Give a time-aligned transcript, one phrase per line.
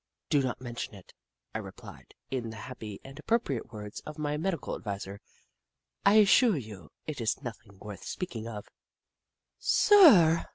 [0.31, 1.13] "Do not mention it,"
[1.53, 5.21] I replied, in the happy and appropriate words of my medical adviser;"
[6.07, 8.65] I assure you, it is nothing worth speaking of.""
[9.59, 10.45] Sir r r r